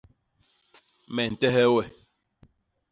[1.13, 1.83] Me ntehe we.